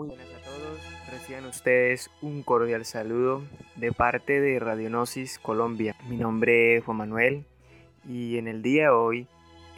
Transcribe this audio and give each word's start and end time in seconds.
Muy 0.00 0.08
buenas 0.08 0.28
a 0.28 0.40
todos. 0.40 0.80
Reciban 1.10 1.44
ustedes 1.44 2.10
un 2.22 2.42
cordial 2.42 2.86
saludo 2.86 3.42
de 3.76 3.92
parte 3.92 4.40
de 4.40 4.58
Radionosis 4.58 5.38
Colombia. 5.38 5.94
Mi 6.08 6.16
nombre 6.16 6.78
es 6.78 6.84
Juan 6.84 6.96
Manuel 6.96 7.44
y 8.08 8.38
en 8.38 8.48
el 8.48 8.62
día 8.62 8.84
de 8.84 8.88
hoy, 8.88 9.26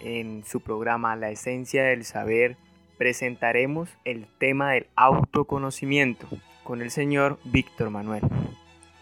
en 0.01 0.45
su 0.45 0.61
programa 0.61 1.17
La 1.17 1.31
Esencia 1.31 1.83
del 1.83 2.05
Saber, 2.05 2.57
presentaremos 2.99 3.89
el 4.05 4.29
tema 4.39 4.71
del 4.71 4.87
autoconocimiento 4.95 6.29
con 6.63 6.83
el 6.83 6.93
señor 6.93 7.41
Víctor 7.43 7.91
Manuel. 7.91 8.23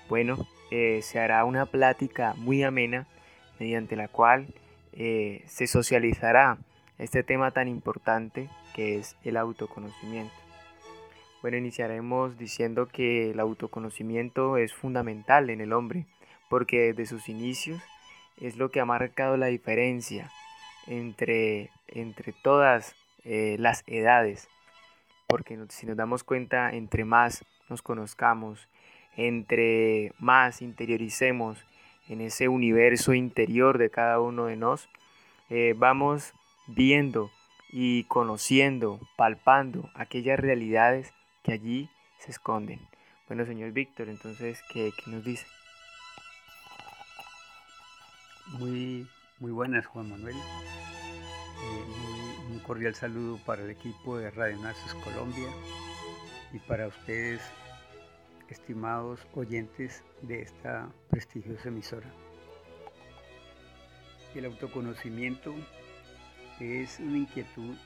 Bueno, 0.09 0.39
eh, 0.71 1.01
se 1.03 1.21
hará 1.21 1.45
una 1.45 1.67
plática 1.67 2.33
muy 2.39 2.63
amena 2.63 3.07
mediante 3.59 3.95
la 3.95 4.09
cual 4.09 4.55
eh, 4.95 5.45
se 5.47 5.67
socializará 5.67 6.57
este 6.97 7.23
tema 7.23 7.51
tan 7.51 7.69
importante 7.69 8.49
que 8.75 8.97
es 8.97 9.19
el 9.23 9.37
autoconocimiento. 9.37 10.40
Bueno, 11.43 11.57
iniciaremos 11.57 12.37
diciendo 12.37 12.87
que 12.87 13.31
el 13.31 13.41
autoconocimiento 13.41 14.59
es 14.59 14.75
fundamental 14.75 15.49
en 15.49 15.63
el 15.63 15.73
hombre, 15.73 16.05
porque 16.51 16.93
desde 16.93 17.07
sus 17.07 17.31
inicios 17.31 17.81
es 18.39 18.57
lo 18.59 18.71
que 18.71 18.81
ha 18.81 18.85
marcado 18.85 19.39
la 19.39 19.47
diferencia 19.47 20.31
entre, 20.87 21.71
entre 21.89 22.35
todas 22.43 22.95
eh, 23.25 23.57
las 23.59 23.85
edades, 23.87 24.49
porque 25.29 25.59
si 25.71 25.87
nos 25.87 25.97
damos 25.97 26.25
cuenta, 26.25 26.73
entre 26.73 27.07
más 27.07 27.47
nos 27.71 27.81
conozcamos, 27.81 28.69
entre 29.17 30.13
más 30.19 30.61
interioricemos 30.61 31.65
en 32.09 32.21
ese 32.21 32.49
universo 32.49 33.15
interior 33.15 33.79
de 33.79 33.89
cada 33.89 34.21
uno 34.21 34.47
de 34.47 34.57
nosotros, 34.57 34.95
eh, 35.49 35.75
vamos 35.75 36.35
viendo 36.67 37.31
y 37.73 38.05
conociendo, 38.05 39.01
palpando 39.17 39.89
aquellas 39.95 40.39
realidades 40.39 41.15
que 41.43 41.53
allí 41.53 41.91
se 42.19 42.31
esconden. 42.31 42.81
Bueno, 43.27 43.45
señor 43.45 43.73
Víctor, 43.73 44.09
entonces, 44.09 44.61
¿qué, 44.73 44.93
nos 45.07 45.25
dice? 45.25 45.47
Muy, 48.59 49.07
muy 49.39 49.53
buenas, 49.53 49.87
Juan 49.87 50.11
Manuel. 50.11 50.37
Eh, 50.37 52.51
un 52.51 52.59
cordial 52.61 52.95
saludo 52.95 53.39
para 53.47 53.63
el 53.63 53.71
equipo 53.71 54.19
de 54.19 54.31
Radio 54.31 54.59
Naces 54.59 54.95
Colombia 55.05 55.49
y 56.53 56.59
para 56.59 56.89
ustedes, 56.89 57.41
estimados 58.49 59.21
oyentes 59.35 60.03
de 60.23 60.43
esta 60.43 60.91
prestigiosa 61.09 61.69
emisora. 61.69 62.11
El 64.35 64.47
autoconocimiento 64.47 65.55
es 66.59 66.99
una 66.99 67.19
inquietud 67.19 67.77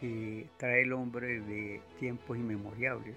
que 0.00 0.46
trae 0.56 0.82
el 0.82 0.92
hombre 0.92 1.40
de 1.40 1.80
tiempos 1.98 2.36
inmemoriales. 2.36 3.16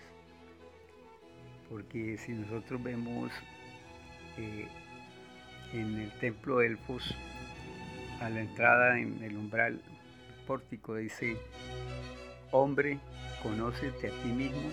Porque 1.70 2.18
si 2.18 2.34
nosotros 2.34 2.82
vemos 2.84 3.32
eh, 4.38 4.68
en 5.74 6.00
el 6.00 6.12
templo 6.20 6.60
de 6.60 6.68
Elfos, 6.68 7.16
a 8.20 8.30
la 8.30 8.42
entrada 8.42 9.00
en 9.00 9.24
el 9.24 9.36
umbral 9.36 9.82
pórtico 10.46 10.96
dice, 10.96 11.38
hombre, 12.52 13.00
conócete 13.42 14.08
a 14.08 14.12
ti 14.22 14.30
mismo 14.30 14.70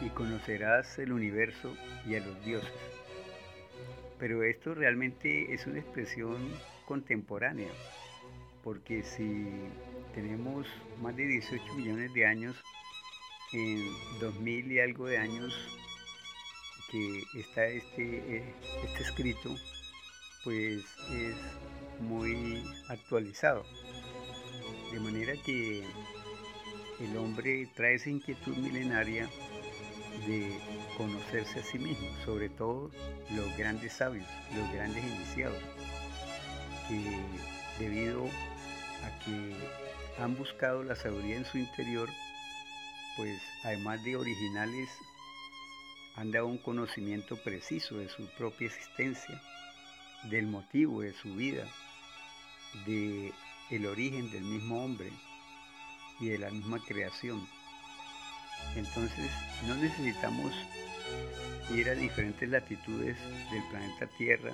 y 0.00 0.08
conocerás 0.10 0.98
el 0.98 1.12
universo 1.12 1.74
y 2.06 2.14
a 2.14 2.20
los 2.20 2.44
dioses. 2.44 2.70
Pero 4.18 4.42
esto 4.42 4.74
realmente 4.74 5.52
es 5.52 5.66
una 5.66 5.78
expresión 5.78 6.36
contemporánea, 6.86 7.70
porque 8.62 9.02
si 9.02 9.48
tenemos 10.20 10.66
más 11.00 11.14
de 11.14 11.28
18 11.28 11.74
millones 11.74 12.12
de 12.12 12.26
años, 12.26 12.56
en 13.52 13.86
2000 14.18 14.72
y 14.72 14.80
algo 14.80 15.06
de 15.06 15.16
años 15.16 15.54
que 16.90 17.22
está 17.38 17.64
este, 17.66 18.38
eh, 18.38 18.54
este 18.84 19.02
escrito, 19.04 19.54
pues 20.42 20.84
es 21.12 21.36
muy 22.00 22.64
actualizado. 22.88 23.64
De 24.92 24.98
manera 24.98 25.34
que 25.46 25.84
el 26.98 27.16
hombre 27.16 27.68
trae 27.76 27.94
esa 27.94 28.10
inquietud 28.10 28.56
milenaria 28.56 29.30
de 30.26 30.58
conocerse 30.96 31.60
a 31.60 31.62
sí 31.62 31.78
mismo, 31.78 32.08
sobre 32.24 32.48
todo 32.48 32.90
los 33.36 33.56
grandes 33.56 33.92
sabios, 33.92 34.26
los 34.56 34.72
grandes 34.72 35.04
iniciados, 35.04 35.62
que 36.88 37.20
debido 37.78 38.28
que 39.24 40.22
han 40.22 40.36
buscado 40.36 40.82
la 40.82 40.96
sabiduría 40.96 41.36
en 41.36 41.44
su 41.44 41.58
interior, 41.58 42.08
pues 43.16 43.40
además 43.64 44.02
de 44.04 44.16
originales, 44.16 44.88
han 46.16 46.32
dado 46.32 46.46
un 46.46 46.58
conocimiento 46.58 47.36
preciso 47.42 47.96
de 47.96 48.08
su 48.08 48.26
propia 48.36 48.66
existencia, 48.66 49.40
del 50.24 50.46
motivo 50.46 51.02
de 51.02 51.12
su 51.12 51.34
vida, 51.34 51.64
de 52.86 53.32
el 53.70 53.86
origen 53.86 54.30
del 54.30 54.42
mismo 54.42 54.84
hombre 54.84 55.10
y 56.20 56.28
de 56.28 56.38
la 56.38 56.50
misma 56.50 56.78
creación. 56.84 57.46
Entonces 58.74 59.30
no 59.66 59.74
necesitamos 59.76 60.52
ir 61.70 61.88
a 61.88 61.94
diferentes 61.94 62.48
latitudes 62.48 63.16
del 63.50 63.62
planeta 63.70 64.06
Tierra, 64.18 64.52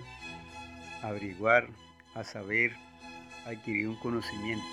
averiguar, 1.03 1.69
a 2.15 2.25
saber, 2.25 2.72
adquirir 3.47 3.88
un 3.88 3.97
conocimiento 3.97 4.65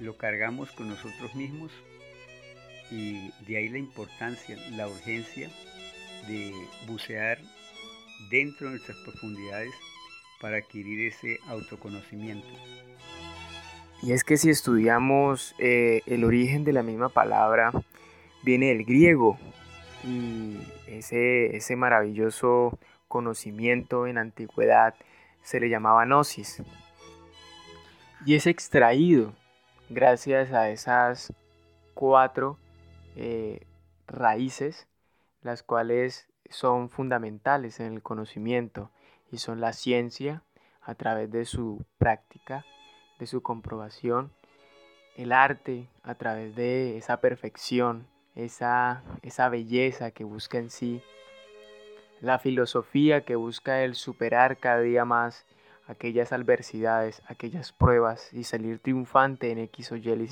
lo 0.00 0.16
cargamos 0.16 0.70
con 0.72 0.88
nosotros 0.88 1.34
mismos 1.34 1.72
y 2.90 3.30
de 3.46 3.56
ahí 3.56 3.68
la 3.68 3.78
importancia, 3.78 4.56
la 4.72 4.88
urgencia 4.88 5.50
de 6.26 6.52
bucear 6.86 7.38
dentro 8.30 8.66
de 8.66 8.74
nuestras 8.74 8.96
profundidades 8.98 9.72
para 10.40 10.58
adquirir 10.58 11.08
ese 11.08 11.38
autoconocimiento. 11.48 12.48
Y 14.02 14.12
es 14.12 14.22
que 14.22 14.36
si 14.36 14.50
estudiamos 14.50 15.54
eh, 15.58 16.02
el 16.06 16.24
origen 16.24 16.64
de 16.64 16.72
la 16.72 16.82
misma 16.82 17.08
palabra, 17.08 17.72
viene 18.42 18.66
del 18.66 18.84
griego 18.84 19.36
y 20.04 20.56
ese, 20.86 21.56
ese 21.56 21.74
maravilloso 21.74 22.78
conocimiento 23.08 24.06
en 24.06 24.18
antigüedad 24.18 24.94
se 25.42 25.58
le 25.58 25.68
llamaba 25.68 26.04
gnosis. 26.04 26.62
Y 28.26 28.34
es 28.34 28.46
extraído 28.46 29.32
gracias 29.88 30.52
a 30.52 30.70
esas 30.70 31.32
cuatro 31.94 32.58
eh, 33.16 33.66
raíces, 34.06 34.88
las 35.42 35.62
cuales 35.62 36.28
son 36.50 36.90
fundamentales 36.90 37.80
en 37.80 37.94
el 37.94 38.02
conocimiento 38.02 38.90
y 39.30 39.38
son 39.38 39.60
la 39.60 39.72
ciencia 39.72 40.42
a 40.82 40.94
través 40.94 41.30
de 41.30 41.44
su 41.44 41.84
práctica, 41.98 42.64
de 43.18 43.26
su 43.26 43.42
comprobación, 43.42 44.32
el 45.16 45.32
arte 45.32 45.88
a 46.02 46.14
través 46.14 46.54
de 46.56 46.96
esa 46.96 47.20
perfección, 47.20 48.06
esa, 48.34 49.02
esa 49.22 49.48
belleza 49.48 50.10
que 50.10 50.24
busca 50.24 50.58
en 50.58 50.70
sí, 50.70 51.02
la 52.20 52.38
filosofía 52.38 53.24
que 53.24 53.36
busca 53.36 53.84
el 53.84 53.94
superar 53.94 54.56
cada 54.58 54.80
día 54.80 55.04
más 55.04 55.44
aquellas 55.88 56.32
adversidades, 56.32 57.22
aquellas 57.26 57.72
pruebas 57.72 58.32
y 58.32 58.44
salir 58.44 58.78
triunfante 58.78 59.50
en 59.50 59.58
X 59.58 59.90
o 59.92 59.96
Y. 59.96 60.28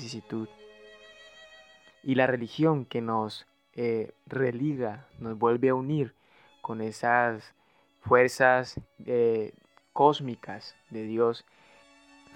Y 2.03 2.15
la 2.15 2.27
religión 2.27 2.85
que 2.85 3.01
nos 3.01 3.45
eh, 3.73 4.11
religa, 4.27 5.07
nos 5.19 5.37
vuelve 5.37 5.69
a 5.69 5.75
unir 5.75 6.13
con 6.61 6.79
esas 6.81 7.53
fuerzas 8.01 8.79
eh, 9.05 9.53
cósmicas 9.93 10.75
de 10.89 11.03
Dios. 11.03 11.43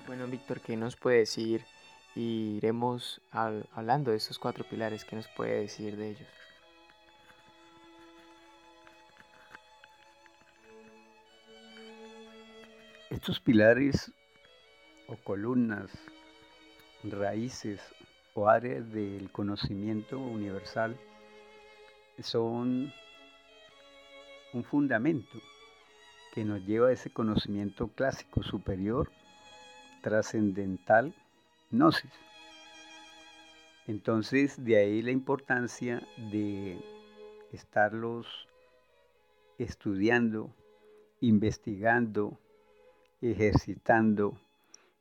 Bueno, 0.08 0.28
Víctor, 0.28 0.60
¿qué 0.60 0.76
nos 0.76 0.96
puede 0.96 1.20
decir? 1.20 1.64
Y 2.16 2.58
iremos 2.58 3.22
hablando 3.32 4.12
de 4.12 4.18
estos 4.18 4.40
cuatro 4.40 4.66
pilares, 4.70 5.06
¿qué 5.06 5.16
nos 5.16 5.28
puede 5.30 5.62
decir 5.62 5.96
de 5.96 6.10
ellos? 6.10 6.28
Estos 13.22 13.40
pilares 13.40 14.12
o 15.08 15.16
columnas, 15.16 15.92
raíces 17.04 17.80
o 18.34 18.50
áreas 18.50 18.92
del 18.92 19.32
conocimiento 19.32 20.18
universal 20.18 20.98
son 22.24 22.92
un 24.54 24.64
fundamento 24.64 25.38
que 26.34 26.44
nos 26.44 26.66
lleva 26.66 26.88
a 26.88 26.94
ese 26.94 27.12
conocimiento 27.12 27.90
clásico 27.90 28.42
superior, 28.42 29.12
trascendental, 30.02 31.14
gnosis. 31.70 32.12
Entonces, 33.86 34.66
de 34.66 34.78
ahí 34.78 35.04
la 35.04 35.12
importancia 35.12 36.02
de 36.32 36.84
estarlos 37.52 38.48
estudiando, 39.60 40.50
investigando, 41.20 42.40
ejercitando, 43.22 44.40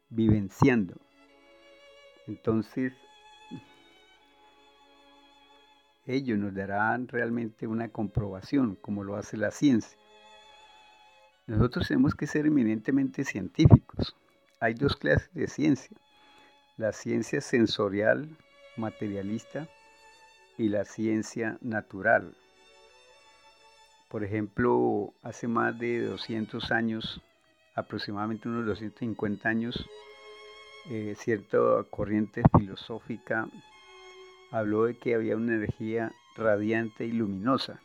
vivenciando. 0.08 0.94
Entonces, 2.26 2.92
ellos 6.06 6.38
nos 6.38 6.54
darán 6.54 7.08
realmente 7.08 7.66
una 7.66 7.88
comprobación, 7.88 8.76
como 8.76 9.04
lo 9.04 9.16
hace 9.16 9.36
la 9.36 9.50
ciencia. 9.50 9.98
Nosotros 11.46 11.88
tenemos 11.88 12.14
que 12.14 12.26
ser 12.26 12.46
eminentemente 12.46 13.24
científicos. 13.24 14.16
Hay 14.60 14.74
dos 14.74 14.96
clases 14.96 15.32
de 15.34 15.46
ciencia, 15.46 15.96
la 16.76 16.92
ciencia 16.92 17.40
sensorial, 17.40 18.36
materialista, 18.76 19.68
y 20.60 20.68
la 20.68 20.84
ciencia 20.84 21.56
natural. 21.62 22.34
Por 24.10 24.24
ejemplo, 24.24 25.14
hace 25.22 25.48
más 25.48 25.78
de 25.78 26.04
200 26.04 26.70
años, 26.70 27.22
aproximadamente 27.74 28.48
unos 28.48 28.66
250 28.66 29.48
años, 29.48 29.88
eh, 30.90 31.14
cierta 31.16 31.58
corriente 31.90 32.42
filosófica 32.58 33.46
habló 34.50 34.84
de 34.84 34.96
que 34.96 35.14
había 35.14 35.36
una 35.36 35.54
energía 35.54 36.12
radiante 36.36 37.04
y 37.04 37.12
luminosa, 37.12 37.80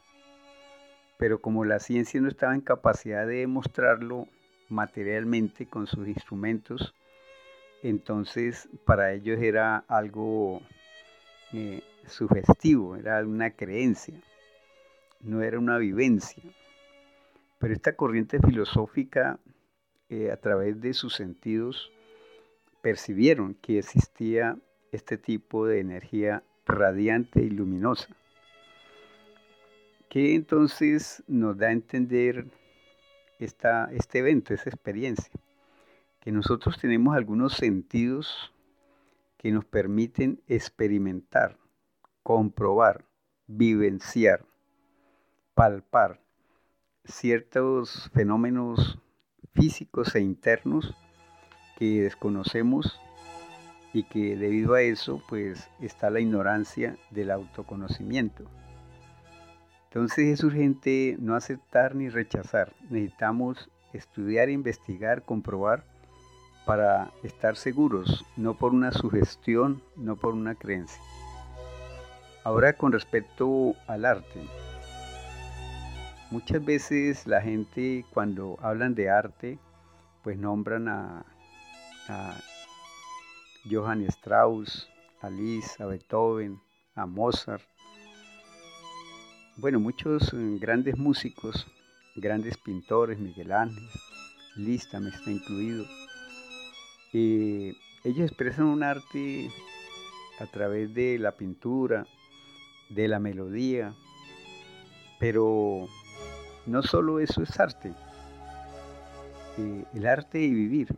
pero 1.17 1.39
como 1.39 1.65
la 1.65 1.79
ciencia 1.79 2.19
no 2.21 2.27
estaba 2.27 2.55
en 2.55 2.61
capacidad 2.61 3.27
de 3.27 3.37
demostrarlo 3.37 4.27
materialmente 4.69 5.67
con 5.67 5.87
sus 5.87 6.07
instrumentos, 6.07 6.93
entonces 7.83 8.67
para 8.85 9.13
ellos 9.13 9.39
era 9.41 9.83
algo 9.87 10.61
eh, 11.53 11.83
sugestivo, 12.07 12.95
era 12.95 13.23
una 13.23 13.51
creencia, 13.51 14.19
no 15.21 15.41
era 15.41 15.59
una 15.59 15.77
vivencia. 15.77 16.43
Pero 17.59 17.73
esta 17.73 17.95
corriente 17.95 18.39
filosófica, 18.39 19.39
eh, 20.09 20.31
a 20.31 20.37
través 20.37 20.81
de 20.81 20.93
sus 20.93 21.15
sentidos, 21.15 21.91
percibieron 22.81 23.55
que 23.55 23.79
existía 23.79 24.57
este 24.91 25.17
tipo 25.17 25.65
de 25.65 25.79
energía 25.79 26.43
radiante 26.65 27.41
y 27.41 27.49
luminosa, 27.49 28.07
que 30.09 30.35
entonces 30.35 31.23
nos 31.27 31.57
da 31.57 31.67
a 31.67 31.71
entender 31.71 32.45
esta, 33.39 33.89
este 33.91 34.19
evento, 34.19 34.53
esta 34.53 34.69
experiencia, 34.69 35.31
que 36.19 36.31
nosotros 36.31 36.79
tenemos 36.79 37.15
algunos 37.15 37.53
sentidos 37.53 38.53
que 39.37 39.51
nos 39.51 39.65
permiten 39.65 40.41
experimentar, 40.47 41.57
comprobar, 42.23 43.05
vivenciar, 43.47 44.45
palpar 45.53 46.19
ciertos 47.03 48.09
fenómenos 48.13 48.99
físicos 49.55 50.13
e 50.15 50.21
internos 50.21 50.93
que 51.79 52.03
desconocemos 52.03 52.99
y 53.93 54.03
que 54.03 54.35
debido 54.35 54.73
a 54.75 54.81
eso 54.81 55.21
pues 55.27 55.69
está 55.79 56.09
la 56.09 56.19
ignorancia 56.19 56.97
del 57.11 57.31
autoconocimiento. 57.31 58.43
Entonces 59.85 60.27
es 60.27 60.43
urgente 60.43 61.15
no 61.19 61.35
aceptar 61.35 61.95
ni 61.95 62.09
rechazar, 62.09 62.73
necesitamos 62.89 63.69
estudiar, 63.93 64.49
investigar, 64.49 65.23
comprobar 65.23 65.85
para 66.65 67.11
estar 67.23 67.55
seguros, 67.55 68.25
no 68.35 68.57
por 68.57 68.73
una 68.73 68.91
sugestión, 68.91 69.81
no 69.95 70.17
por 70.17 70.33
una 70.33 70.55
creencia. 70.55 71.01
Ahora 72.43 72.73
con 72.73 72.91
respecto 72.91 73.75
al 73.87 74.03
arte. 74.03 74.41
Muchas 76.31 76.63
veces 76.63 77.27
la 77.27 77.41
gente 77.41 78.05
cuando 78.13 78.57
hablan 78.61 78.95
de 78.95 79.09
arte, 79.09 79.59
pues 80.23 80.37
nombran 80.37 80.87
a 80.87 81.25
a 82.07 82.35
Johann 83.69 84.03
Strauss, 84.03 84.87
a 85.21 85.29
Liszt, 85.29 85.81
a 85.81 85.85
Beethoven, 85.85 86.59
a 86.95 87.05
Mozart. 87.05 87.63
Bueno, 89.57 89.79
muchos 89.79 90.33
eh, 90.33 90.57
grandes 90.59 90.97
músicos, 90.97 91.65
grandes 92.15 92.57
pintores, 92.57 93.17
Miguel 93.17 93.51
Ángel, 93.51 93.83
Liszt 94.57 94.91
también 94.91 95.15
está 95.15 95.31
incluido. 95.31 95.85
Eh, 97.13 97.73
ellos 98.03 98.27
expresan 98.27 98.65
un 98.65 98.83
arte 98.83 99.49
a 100.39 100.45
través 100.47 100.93
de 100.93 101.17
la 101.17 101.31
pintura, 101.31 102.05
de 102.89 103.07
la 103.07 103.19
melodía, 103.19 103.95
pero 105.19 105.87
no 106.65 106.81
solo 106.81 107.19
eso 107.19 107.41
es 107.43 107.59
arte, 107.59 107.93
eh, 109.57 109.85
el 109.93 110.07
arte 110.07 110.39
de 110.39 110.49
vivir 110.49 110.95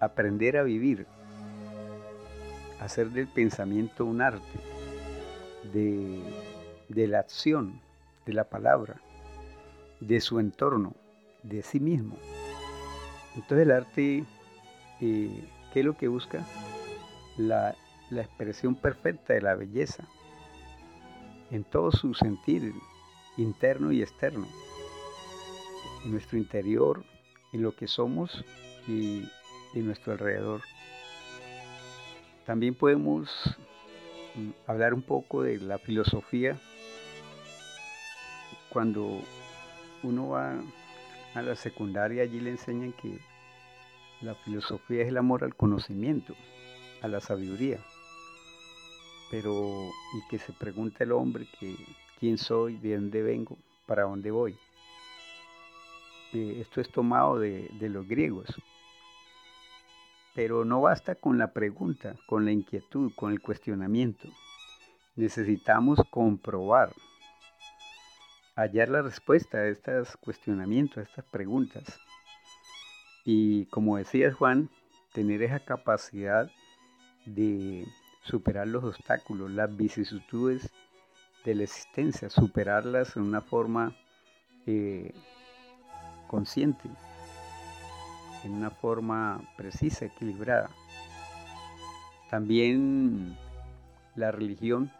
aprender 0.00 0.56
a 0.56 0.62
vivir, 0.62 1.06
hacer 2.80 3.10
del 3.10 3.28
pensamiento 3.28 4.04
un 4.04 4.22
arte, 4.22 4.42
de, 5.72 7.06
la 7.06 7.18
acción, 7.18 7.80
de 8.26 8.32
la 8.32 8.44
palabra, 8.44 9.00
de 10.00 10.20
su 10.20 10.38
entorno, 10.38 10.94
de 11.42 11.62
sí 11.62 11.80
mismo. 11.80 12.16
Entonces 13.34 13.66
el 13.66 13.72
arte, 13.72 14.24
eh, 15.00 15.48
¿qué 15.72 15.80
es 15.80 15.86
lo 15.86 15.96
que 15.96 16.08
busca? 16.08 16.44
La, 17.36 17.74
la 18.10 18.22
expresión 18.22 18.74
perfecta 18.74 19.34
de 19.34 19.42
la 19.42 19.54
belleza, 19.54 20.04
en 21.50 21.64
todo 21.64 21.90
su 21.92 22.14
sentir, 22.14 22.72
interno 23.36 23.92
y 23.92 24.02
externo, 24.02 24.46
en 26.08 26.12
nuestro 26.12 26.38
interior, 26.38 27.04
en 27.52 27.62
lo 27.62 27.76
que 27.76 27.86
somos 27.86 28.44
y 28.86 29.28
y 29.74 29.80
nuestro 29.80 30.12
alrededor. 30.12 30.62
También 32.46 32.74
podemos 32.74 33.28
mm, 34.34 34.50
hablar 34.66 34.94
un 34.94 35.02
poco 35.02 35.42
de 35.42 35.58
la 35.58 35.78
filosofía. 35.78 36.58
Cuando 38.70 39.20
uno 40.02 40.30
va 40.30 40.60
a 41.34 41.42
la 41.42 41.56
secundaria, 41.56 42.22
allí 42.22 42.40
le 42.40 42.50
enseñan 42.50 42.92
que 42.92 43.18
la 44.20 44.34
filosofía 44.34 45.02
es 45.02 45.08
el 45.08 45.16
amor 45.16 45.44
al 45.44 45.54
conocimiento, 45.54 46.34
a 47.02 47.08
la 47.08 47.20
sabiduría. 47.20 47.78
Pero, 49.30 49.52
y 49.52 50.28
que 50.30 50.38
se 50.38 50.52
pregunta 50.52 51.04
el 51.04 51.12
hombre 51.12 51.46
que 51.60 51.76
quién 52.18 52.38
soy, 52.38 52.78
de 52.78 52.94
dónde 52.94 53.22
vengo, 53.22 53.58
para 53.86 54.04
dónde 54.04 54.30
voy. 54.30 54.56
Eh, 56.32 56.58
esto 56.60 56.80
es 56.80 56.90
tomado 56.90 57.38
de, 57.38 57.70
los 57.80 58.06
griegos. 58.06 58.48
Pero 60.34 60.64
no 60.64 60.80
basta 60.80 61.14
con 61.14 61.38
la 61.38 61.52
pregunta, 61.52 62.16
con 62.26 62.44
la 62.44 62.52
inquietud, 62.52 63.12
con 63.16 63.32
el 63.32 63.40
cuestionamiento. 63.40 64.28
Necesitamos 65.16 66.00
comprobar, 66.10 66.92
hallar 68.54 68.88
la 68.88 69.02
respuesta 69.02 69.58
a 69.58 69.68
estos 69.68 70.16
cuestionamientos, 70.18 70.98
a 70.98 71.02
estas 71.02 71.24
preguntas. 71.24 71.98
Y 73.24 73.66
como 73.66 73.96
decías 73.96 74.34
Juan, 74.34 74.70
tener 75.12 75.42
esa 75.42 75.60
capacidad 75.60 76.50
de 77.26 77.86
superar 78.22 78.68
los 78.68 78.84
obstáculos, 78.84 79.50
las 79.50 79.74
vicisitudes 79.76 80.70
de 81.44 81.54
la 81.54 81.64
existencia, 81.64 82.30
superarlas 82.30 83.16
en 83.16 83.22
una 83.22 83.40
forma 83.40 83.96
eh, 84.66 85.12
consciente 86.28 86.88
en 88.44 88.52
una 88.52 88.70
forma 88.70 89.40
precisa, 89.56 90.04
equilibrada. 90.04 90.70
También 92.30 93.36
la 94.14 94.30
religión, 94.30 94.90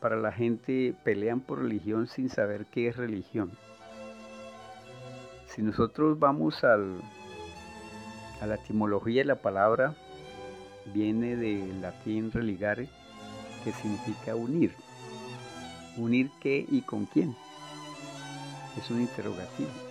para 0.00 0.16
la 0.16 0.32
gente 0.32 0.94
pelean 1.04 1.40
por 1.40 1.60
religión 1.60 2.06
sin 2.06 2.28
saber 2.28 2.66
qué 2.66 2.88
es 2.88 2.96
religión. 2.96 3.50
Si 5.48 5.62
nosotros 5.62 6.18
vamos 6.18 6.62
al, 6.64 7.00
a 8.40 8.46
la 8.46 8.56
etimología 8.56 9.22
de 9.22 9.26
la 9.26 9.36
palabra, 9.36 9.94
viene 10.92 11.36
del 11.36 11.80
latín 11.80 12.30
religare, 12.30 12.88
que 13.64 13.72
significa 13.72 14.34
unir. 14.34 14.74
¿Unir 15.96 16.30
qué 16.40 16.66
y 16.68 16.82
con 16.82 17.06
quién? 17.06 17.34
Es 18.76 18.90
un 18.90 19.00
interrogativo. 19.00 19.85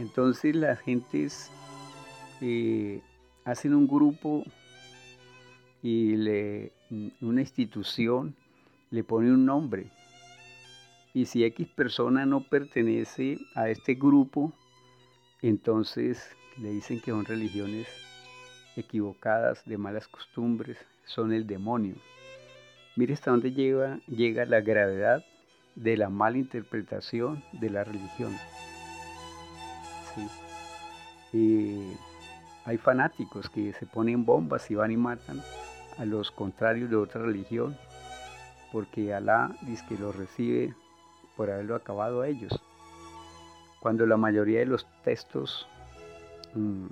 Entonces 0.00 0.56
las 0.56 0.80
gentes 0.80 1.50
eh, 2.40 3.02
hacen 3.44 3.74
un 3.74 3.86
grupo 3.86 4.44
y 5.82 6.14
una 7.20 7.42
institución 7.42 8.34
le 8.90 9.04
pone 9.04 9.30
un 9.30 9.44
nombre. 9.44 9.90
Y 11.12 11.26
si 11.26 11.44
X 11.44 11.68
persona 11.68 12.24
no 12.24 12.40
pertenece 12.40 13.36
a 13.54 13.68
este 13.68 13.92
grupo, 13.92 14.54
entonces 15.42 16.34
le 16.56 16.70
dicen 16.70 17.02
que 17.02 17.10
son 17.10 17.26
religiones 17.26 17.86
equivocadas, 18.76 19.62
de 19.66 19.76
malas 19.76 20.08
costumbres, 20.08 20.78
son 21.04 21.30
el 21.34 21.46
demonio. 21.46 21.96
Mire 22.96 23.12
hasta 23.12 23.32
dónde 23.32 23.52
llega 23.52 24.46
la 24.46 24.60
gravedad 24.62 25.26
de 25.74 25.98
la 25.98 26.08
mala 26.08 26.38
interpretación 26.38 27.44
de 27.52 27.68
la 27.68 27.84
religión. 27.84 28.32
Y 31.32 31.92
hay 32.64 32.78
fanáticos 32.78 33.48
que 33.48 33.72
se 33.72 33.86
ponen 33.86 34.24
bombas 34.24 34.70
y 34.70 34.74
van 34.74 34.90
y 34.90 34.96
matan 34.96 35.40
a 35.98 36.04
los 36.04 36.30
contrarios 36.30 36.90
de 36.90 36.96
otra 36.96 37.22
religión. 37.22 37.76
porque 38.72 39.12
Alá 39.12 39.50
dice 39.62 39.84
que 39.88 39.98
lo 39.98 40.12
recibe 40.12 40.74
por 41.36 41.50
haberlo 41.50 41.74
acabado 41.74 42.22
a 42.22 42.28
ellos. 42.28 42.52
Cuando 43.80 44.06
la 44.06 44.16
mayoría 44.16 44.60
de 44.60 44.66
los 44.66 44.86
textos 45.02 45.66
mm, 46.54 46.86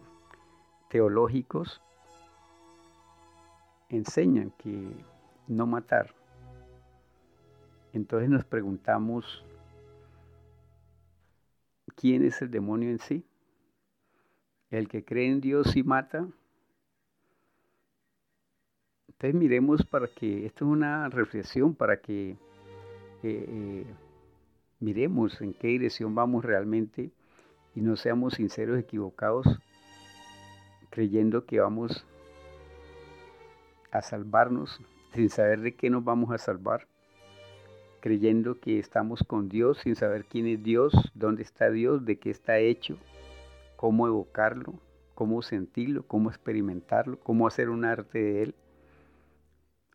teológicos 0.88 1.80
enseñan 3.88 4.50
que 4.58 5.04
no 5.46 5.66
matar. 5.66 6.14
Entonces 7.92 8.28
nos 8.28 8.44
preguntamos, 8.44 9.44
¿quién 12.00 12.24
es 12.24 12.40
el 12.42 12.50
demonio 12.50 12.90
en 12.90 13.00
sí? 13.00 13.24
¿El 14.70 14.88
que 14.88 15.04
cree 15.04 15.26
en 15.26 15.40
Dios 15.40 15.76
y 15.76 15.82
mata? 15.82 16.28
Entonces 19.08 19.34
miremos 19.34 19.84
para 19.84 20.06
que, 20.06 20.46
esto 20.46 20.64
es 20.64 20.70
una 20.70 21.08
reflexión 21.08 21.74
para 21.74 22.00
que 22.00 22.30
eh, 22.30 22.36
eh, 23.24 23.86
miremos 24.78 25.40
en 25.40 25.52
qué 25.54 25.68
dirección 25.68 26.14
vamos 26.14 26.44
realmente 26.44 27.10
y 27.74 27.80
no 27.80 27.96
seamos 27.96 28.34
sinceros 28.34 28.78
equivocados 28.78 29.46
creyendo 30.90 31.46
que 31.46 31.58
vamos 31.58 32.06
a 33.90 34.02
salvarnos 34.02 34.80
sin 35.14 35.30
saber 35.30 35.62
de 35.62 35.74
qué 35.74 35.90
nos 35.90 36.04
vamos 36.04 36.30
a 36.30 36.38
salvar, 36.38 36.86
creyendo 38.00 38.60
que 38.60 38.78
estamos 38.78 39.22
con 39.26 39.48
Dios 39.48 39.78
sin 39.78 39.96
saber 39.96 40.24
quién 40.24 40.46
es 40.46 40.62
Dios, 40.62 40.92
dónde 41.14 41.42
está 41.42 41.70
Dios, 41.70 42.04
de 42.04 42.18
qué 42.18 42.30
está 42.30 42.58
hecho, 42.58 42.96
cómo 43.76 44.06
evocarlo, 44.06 44.74
cómo 45.14 45.42
sentirlo, 45.42 46.04
cómo 46.06 46.30
experimentarlo, 46.30 47.18
cómo 47.20 47.46
hacer 47.46 47.68
un 47.68 47.84
arte 47.84 48.18
de 48.18 48.42
él, 48.44 48.54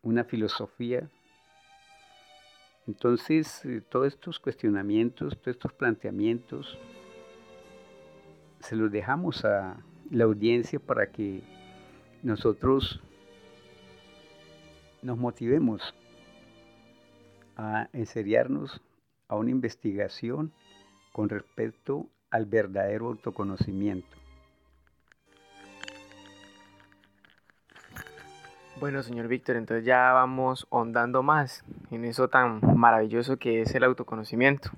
una 0.02 0.24
filosofía. 0.24 1.08
Entonces, 2.86 3.64
eh, 3.64 3.80
todos 3.88 4.08
estos 4.08 4.38
cuestionamientos, 4.38 5.38
todos 5.40 5.56
estos 5.56 5.72
planteamientos, 5.72 6.78
se 8.60 8.76
los 8.76 8.90
dejamos 8.90 9.44
a 9.44 9.76
la 10.10 10.24
audiencia 10.24 10.78
para 10.78 11.10
que 11.10 11.42
nosotros 12.22 13.00
nos 15.02 15.18
motivemos 15.18 15.94
a 17.56 17.88
enseriarnos 17.92 18.80
a 19.28 19.36
una 19.36 19.50
investigación 19.50 20.52
con 21.12 21.28
respecto 21.28 22.06
al 22.30 22.46
verdadero 22.46 23.06
autoconocimiento. 23.06 24.16
Bueno, 28.80 29.02
señor 29.02 29.28
Víctor, 29.28 29.56
entonces 29.56 29.84
ya 29.84 30.12
vamos 30.12 30.66
ondando 30.68 31.22
más 31.22 31.64
en 31.92 32.04
eso 32.04 32.28
tan 32.28 32.60
maravilloso 32.76 33.36
que 33.36 33.62
es 33.62 33.74
el 33.74 33.84
autoconocimiento. 33.84 34.70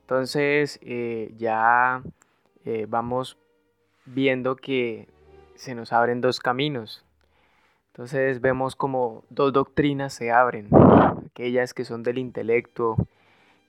Entonces 0.00 0.80
eh, 0.82 1.34
ya 1.36 2.02
eh, 2.64 2.86
vamos 2.88 3.36
viendo 4.06 4.56
que 4.56 5.08
se 5.54 5.74
nos 5.74 5.92
abren 5.92 6.20
dos 6.20 6.40
caminos. 6.40 7.04
Entonces 7.88 8.40
vemos 8.40 8.74
como 8.74 9.24
dos 9.28 9.52
doctrinas 9.52 10.14
se 10.14 10.32
abren, 10.32 10.68
aquellas 11.32 11.74
que 11.74 11.84
son 11.84 12.02
del 12.02 12.18
intelecto, 12.18 12.96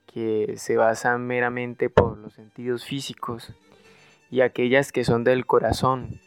que 0.06 0.54
se 0.56 0.76
basan 0.76 1.26
meramente 1.26 1.90
por 1.90 2.18
los 2.18 2.34
sentidos 2.34 2.84
físicos, 2.84 3.54
y 4.30 4.40
aquellas 4.40 4.92
que 4.92 5.04
son 5.04 5.24
del 5.24 5.46
corazón, 5.46 6.20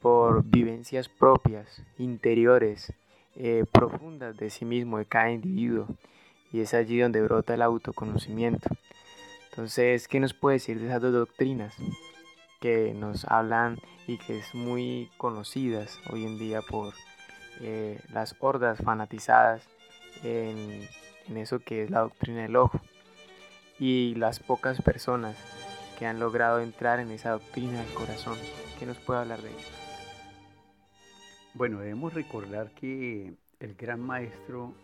por 0.00 0.44
vivencias 0.44 1.08
propias, 1.08 1.82
interiores, 1.98 2.92
eh, 3.36 3.64
profundas 3.70 4.36
de 4.36 4.50
sí 4.50 4.64
mismo, 4.64 4.98
de 4.98 5.06
cada 5.06 5.30
individuo, 5.30 5.86
y 6.52 6.60
es 6.60 6.74
allí 6.74 6.98
donde 6.98 7.22
brota 7.22 7.54
el 7.54 7.62
autoconocimiento. 7.62 8.68
Entonces, 9.50 10.08
¿qué 10.08 10.20
nos 10.20 10.34
puede 10.34 10.56
decir 10.56 10.80
de 10.80 10.86
esas 10.86 11.00
dos 11.00 11.12
doctrinas? 11.12 11.74
que 12.64 12.94
nos 12.94 13.26
hablan 13.26 13.78
y 14.06 14.16
que 14.16 14.38
es 14.38 14.54
muy 14.54 15.10
conocidas 15.18 16.00
hoy 16.10 16.24
en 16.24 16.38
día 16.38 16.62
por 16.62 16.94
eh, 17.60 18.00
las 18.10 18.36
hordas 18.38 18.78
fanatizadas 18.82 19.68
en, 20.24 20.88
eso 21.36 21.60
que 21.60 21.82
es 21.82 21.90
la 21.90 22.00
doctrina 22.00 22.42
del 22.42 22.56
ojo 22.56 22.80
y 23.78 24.14
las 24.16 24.40
pocas 24.40 24.80
personas 24.82 25.36
que 25.98 26.06
han 26.06 26.18
logrado 26.18 26.60
entrar 26.60 27.00
en 27.00 27.10
esa 27.10 27.30
doctrina 27.30 27.82
del 27.82 27.94
corazón. 27.94 28.38
¿Qué 28.78 28.86
nos 28.86 28.98
puede 28.98 29.20
hablar 29.20 29.40
de 29.42 29.50
ello? 29.50 29.68
Bueno, 31.54 31.80
debemos 31.80 32.14
recordar 32.14 32.72
que 32.72 33.34
el 33.60 33.74
gran 33.74 34.00
maestro 34.00 34.74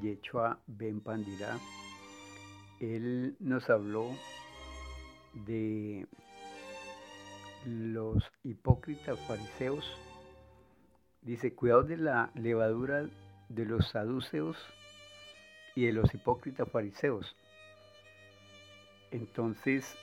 Yechua 0.00 0.58
Ben 0.66 1.00
Pandira, 1.00 1.58
él 2.80 3.36
nos 3.40 3.68
habló 3.70 4.10
de 5.46 6.06
los 7.64 8.24
hipócritas 8.42 9.18
fariseos, 9.20 9.96
dice, 11.22 11.54
cuidado 11.54 11.84
de 11.84 11.96
la 11.96 12.30
levadura 12.34 13.06
de 13.54 13.64
los 13.64 13.88
saduceos 13.88 14.56
y 15.74 15.86
de 15.86 15.92
los 15.92 16.12
hipócritas 16.14 16.68
fariseos. 16.70 17.36
Entonces, 19.10 19.96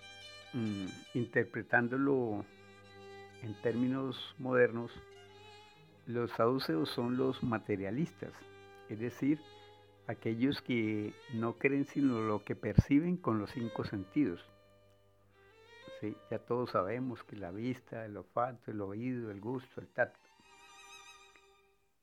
mm, 0.53 0.86
interpretándolo 1.13 2.46
en 3.41 3.53
términos 3.62 4.36
modernos, 4.38 4.91
los 6.06 6.32
saduceos 6.32 6.89
son 6.89 7.18
los 7.18 7.44
materialistas, 7.44 8.34
es 8.89 9.00
decir, 9.00 9.39
aquellos 10.08 10.62
que 10.62 11.13
no 11.34 11.58
creen 11.58 11.86
sino 11.86 12.20
lo 12.22 12.44
que 12.44 12.56
perciben 12.56 13.18
con 13.18 13.39
los 13.39 13.51
cinco 13.51 13.84
sentidos 13.84 14.44
ya 16.29 16.39
todos 16.39 16.72
sabemos 16.72 17.24
que 17.24 17.36
la 17.36 17.51
vista, 17.51 18.06
el 18.06 18.18
olfato, 18.18 18.72
el 18.72 18.82
oído, 18.82 19.32
el 19.32 19.41
gusto, 19.41 19.82
el 19.82 19.88
tacto. 19.88 20.28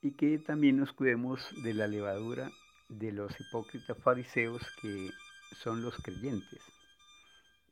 Y 0.07 0.13
que 0.13 0.39
también 0.39 0.77
nos 0.77 0.93
cuidemos 0.93 1.41
de 1.65 1.75
la 1.75 1.89
levadura 1.89 2.53
de 2.89 3.11
los 3.11 3.33
hipócritas 3.41 3.99
fariseos 3.99 4.63
que 4.81 5.11
son 5.57 5.83
los 5.83 5.97
creyentes, 5.97 6.61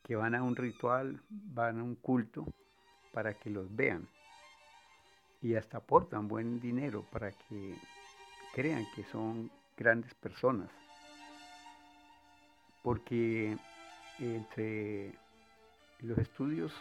que 0.03 0.17
van 0.17 0.35
a 0.35 0.43
un 0.43 0.57
ritual, 0.57 1.21
van 1.31 1.79
a 1.79 1.85
un 1.85 1.95
culto 1.95 2.45
para 3.13 3.35
que 3.35 3.51
los 3.51 3.73
vean 3.77 4.09
y 5.43 5.55
hasta 5.55 5.79
aportan 5.79 6.27
buen 6.27 6.59
dinero 6.59 7.07
para 7.13 7.31
que 7.31 7.77
crean 8.53 8.85
que 8.97 9.05
son 9.05 9.49
grandes 9.77 10.13
personas. 10.15 10.71
Porque 12.83 13.57
entre 14.19 15.13
los 16.01 16.19
estudios 16.19 16.73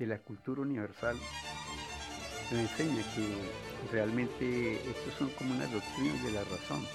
de 0.00 0.08
la 0.08 0.18
cultura 0.18 0.62
universal 0.62 1.16
nos 2.50 2.60
enseña 2.60 3.02
que 3.14 3.71
realmente 3.90 4.74
estos 4.74 5.14
son 5.18 5.30
como 5.30 5.54
unas 5.54 5.70
doctrinas 5.72 6.22
de 6.22 6.32
la 6.32 6.44
razón, 6.44 6.86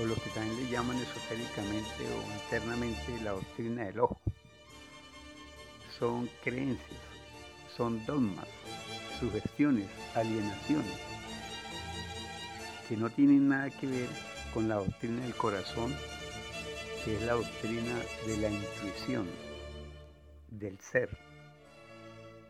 o 0.00 0.04
lo 0.04 0.14
que 0.14 0.30
también 0.30 0.56
le 0.56 0.70
llaman 0.70 0.96
esotéricamente 0.98 2.04
o 2.14 2.32
internamente 2.32 3.20
la 3.22 3.32
doctrina 3.32 3.84
del 3.84 4.00
ojo. 4.00 4.20
Son 5.98 6.28
creencias, 6.44 7.00
son 7.76 8.04
dogmas, 8.06 8.46
sugestiones, 9.18 9.88
alienaciones, 10.14 10.98
que 12.88 12.96
no 12.96 13.10
tienen 13.10 13.48
nada 13.48 13.70
que 13.70 13.86
ver 13.86 14.08
con 14.54 14.68
la 14.68 14.76
doctrina 14.76 15.22
del 15.22 15.34
corazón, 15.34 15.94
que 17.04 17.16
es 17.16 17.22
la 17.22 17.34
doctrina 17.34 17.98
de 18.26 18.36
la 18.38 18.50
intuición 18.50 19.26
del 20.48 20.78
ser, 20.80 21.10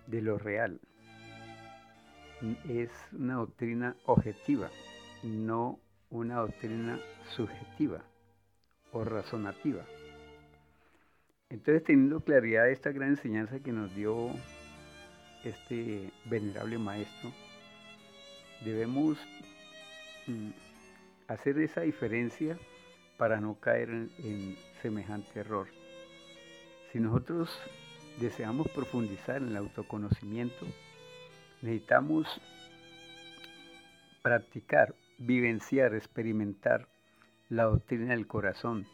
de 0.06 0.22
lo 0.22 0.38
real. 0.38 0.80
Es 2.68 2.90
una 3.12 3.34
doctrina 3.34 3.96
objetiva, 4.06 4.70
no 5.24 5.80
una 6.10 6.36
doctrina 6.36 7.00
subjetiva 7.34 8.04
o 8.92 9.04
razonativa. 9.04 9.84
Entonces, 11.50 11.82
teniendo 11.82 12.20
claridad 12.20 12.64
de 12.64 12.72
esta 12.72 12.92
gran 12.92 13.10
enseñanza 13.10 13.58
que 13.58 13.72
nos 13.72 13.94
dio 13.94 14.30
este 15.44 16.12
venerable 16.26 16.78
maestro, 16.78 17.32
debemos 18.64 19.18
mm, 20.26 20.50
hacer 21.26 21.58
esa 21.58 21.80
diferencia 21.80 22.56
para 23.16 23.40
no 23.40 23.54
caer 23.54 23.90
en 23.90 24.56
semejante 24.80 25.40
error. 25.40 25.66
Si 26.92 27.00
nosotros 27.00 27.50
deseamos 28.20 28.68
profundizar 28.68 29.38
en 29.38 29.48
el 29.48 29.56
autoconocimiento, 29.56 30.66
necesitamos 31.62 32.40
practicar, 34.22 34.94
vivenciar, 35.18 35.94
experimentar 35.94 36.88
la 37.48 37.64
doctrina 37.64 38.14
del 38.14 38.26
corazón, 38.26 38.86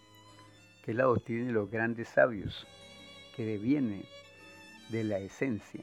que 0.85 0.93
es 0.93 0.97
la 0.97 1.05
doctrina 1.05 1.47
de 1.47 1.53
los 1.53 1.71
grandes 1.71 2.09
sabios, 2.09 2.67
que 3.37 3.45
deviene 3.45 4.05
de 4.91 5.05
la 5.05 5.19
esencia, 5.19 5.83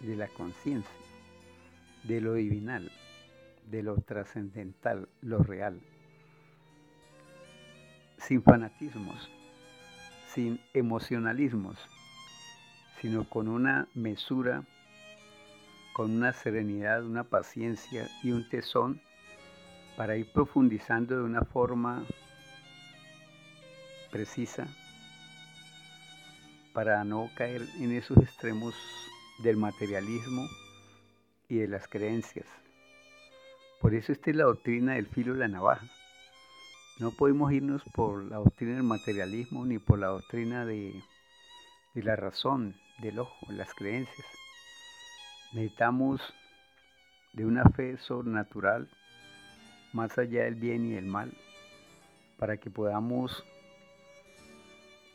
de 0.00 0.16
la 0.16 0.28
conciencia, 0.28 0.90
de 2.04 2.20
lo 2.20 2.34
divinal, 2.34 2.90
de 3.70 3.82
lo 3.82 4.00
trascendental, 4.00 5.08
lo 5.22 5.38
real. 5.42 5.80
sin 8.18 8.42
fanatismos, 8.42 9.30
sin 10.34 10.60
emocionalismos, 10.74 11.78
sino 13.00 13.28
con 13.28 13.48
una 13.48 13.86
mesura, 13.94 14.64
con 15.98 16.12
una 16.12 16.32
serenidad, 16.32 17.04
una 17.04 17.24
paciencia 17.24 18.08
y 18.22 18.30
un 18.30 18.48
tesón 18.48 19.00
para 19.96 20.16
ir 20.16 20.30
profundizando 20.32 21.16
de 21.16 21.24
una 21.24 21.42
forma 21.42 22.06
precisa, 24.12 24.68
para 26.72 27.02
no 27.02 27.28
caer 27.34 27.62
en 27.80 27.90
esos 27.90 28.16
extremos 28.18 28.76
del 29.42 29.56
materialismo 29.56 30.46
y 31.48 31.56
de 31.56 31.66
las 31.66 31.88
creencias. 31.88 32.46
Por 33.80 33.92
eso 33.92 34.12
esta 34.12 34.30
es 34.30 34.36
la 34.36 34.44
doctrina 34.44 34.94
del 34.94 35.08
filo 35.08 35.32
de 35.32 35.40
la 35.40 35.48
navaja. 35.48 35.84
No 37.00 37.10
podemos 37.10 37.50
irnos 37.52 37.82
por 37.92 38.22
la 38.22 38.36
doctrina 38.36 38.74
del 38.74 38.84
materialismo 38.84 39.66
ni 39.66 39.80
por 39.80 39.98
la 39.98 40.06
doctrina 40.06 40.64
de, 40.64 41.02
de 41.94 42.02
la 42.04 42.14
razón, 42.14 42.76
del 43.02 43.18
ojo, 43.18 43.50
las 43.50 43.74
creencias. 43.74 44.37
Necesitamos 45.52 46.20
de 47.32 47.46
una 47.46 47.64
fe 47.70 47.96
sobrenatural 47.98 48.88
más 49.92 50.18
allá 50.18 50.44
del 50.44 50.56
bien 50.56 50.86
y 50.86 50.92
del 50.92 51.06
mal 51.06 51.32
para 52.38 52.56
que 52.58 52.70
podamos 52.70 53.44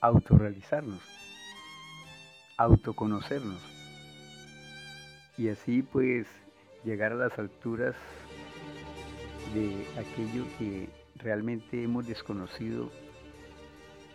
autorrealizarnos, 0.01 1.01
autoconocernos 2.57 3.61
y 5.37 5.49
así 5.49 5.81
pues 5.81 6.27
llegar 6.83 7.11
a 7.13 7.15
las 7.15 7.37
alturas 7.37 7.95
de 9.53 9.85
aquello 9.99 10.45
que 10.57 10.89
realmente 11.15 11.83
hemos 11.83 12.07
desconocido 12.07 12.91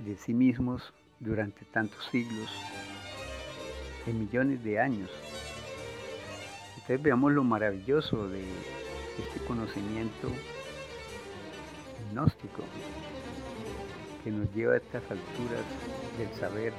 de 0.00 0.16
sí 0.16 0.34
mismos 0.34 0.92
durante 1.20 1.64
tantos 1.66 2.04
siglos, 2.10 2.50
en 4.06 4.20
millones 4.20 4.62
de 4.62 4.80
años. 4.80 5.10
Entonces 6.88 7.04
veamos 7.04 7.32
lo 7.32 7.44
maravilloso 7.44 8.30
de 8.30 8.42
este 9.18 9.44
conocimiento 9.46 10.30
gnóstico 12.10 12.64
que 14.24 14.30
nos 14.30 14.50
lleva 14.54 14.72
a 14.72 14.76
estas 14.78 15.02
alturas 15.10 15.64
del 16.16 16.32
saber, 16.40 16.72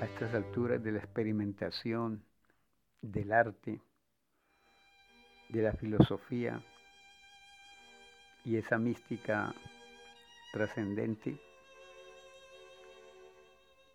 a 0.00 0.06
estas 0.06 0.34
alturas 0.34 0.82
de 0.82 0.90
la 0.90 0.98
experimentación, 0.98 2.24
del 3.02 3.30
arte, 3.30 3.80
de 5.50 5.62
la 5.62 5.72
filosofía 5.74 6.60
y 8.44 8.56
esa 8.56 8.78
mística 8.78 9.54
trascendente 10.52 11.36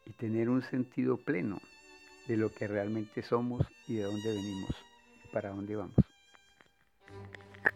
y 0.06 0.14
tener 0.14 0.48
un 0.48 0.62
sentido 0.62 1.18
pleno 1.18 1.60
de 2.28 2.38
lo 2.38 2.54
que 2.54 2.68
realmente 2.68 3.22
somos 3.22 3.66
y 3.88 3.96
de 3.96 4.04
dónde 4.04 4.30
venimos 4.30 4.76
para 5.32 5.50
dónde 5.50 5.76
vamos. 5.76 5.96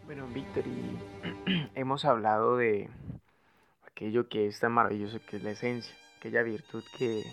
Bueno, 0.06 0.28
Víctor, 0.28 0.64
y 0.68 1.70
hemos 1.76 2.06
hablado 2.06 2.58
de 2.58 2.90
aquello 3.88 4.28
que 4.30 4.48
es 4.48 4.60
tan 4.60 4.72
maravilloso 4.72 5.20
que 5.30 5.38
es 5.38 5.44
la 5.44 5.52
esencia, 5.52 5.96
aquella 6.18 6.44
virtud 6.44 6.84
que 6.98 7.24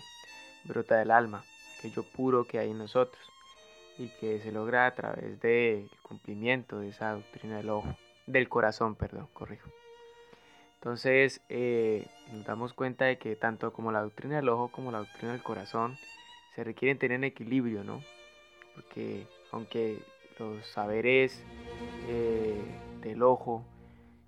brota 0.63 0.97
del 0.97 1.11
alma, 1.11 1.43
aquello 1.77 2.03
puro 2.15 2.45
que 2.45 2.59
hay 2.59 2.71
en 2.71 2.77
nosotros 2.77 3.21
y 3.97 4.07
que 4.19 4.39
se 4.39 4.51
logra 4.51 4.87
a 4.87 4.95
través 4.95 5.39
del 5.41 5.89
cumplimiento 6.01 6.79
de 6.79 6.89
esa 6.89 7.11
doctrina 7.11 7.57
del 7.57 7.69
ojo, 7.69 7.95
del 8.25 8.49
corazón, 8.49 8.95
perdón, 8.95 9.27
corrijo. 9.33 9.69
Entonces 10.75 11.41
eh, 11.49 12.07
nos 12.31 12.45
damos 12.45 12.73
cuenta 12.73 13.05
de 13.05 13.17
que 13.17 13.35
tanto 13.35 13.71
como 13.71 13.91
la 13.91 14.01
doctrina 14.01 14.37
del 14.37 14.49
ojo 14.49 14.69
como 14.69 14.91
la 14.91 14.99
doctrina 14.99 15.31
del 15.31 15.43
corazón 15.43 15.97
se 16.55 16.63
requieren 16.63 16.97
tener 16.97 17.23
equilibrio, 17.23 17.83
¿no? 17.83 18.01
Porque 18.75 19.27
aunque 19.51 19.99
los 20.39 20.65
saberes 20.67 21.43
eh, 22.07 22.61
del 23.01 23.21
ojo 23.23 23.65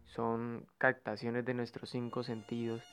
son 0.06 0.66
captaciones 0.78 1.46
de 1.46 1.54
nuestros 1.54 1.90
cinco 1.90 2.24
sentidos, 2.24 2.84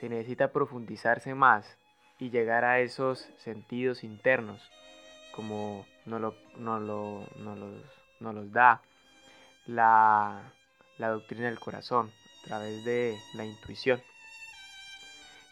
se 0.00 0.08
necesita 0.08 0.52
profundizarse 0.52 1.34
más 1.34 1.78
y 2.18 2.30
llegar 2.30 2.64
a 2.64 2.80
esos 2.80 3.28
sentidos 3.38 4.04
internos 4.04 4.70
como 5.32 5.86
nos, 6.06 6.20
lo, 6.20 6.34
lo, 6.58 6.80
los, 6.80 7.28
los, 8.20 8.52
da 8.52 8.82
la, 9.66 10.52
la 10.98 11.08
doctrina 11.08 11.46
del 11.46 11.58
corazón 11.58 12.10
a 12.42 12.46
través 12.46 12.84
de 12.84 13.16
la 13.34 13.44
intuición. 13.44 14.00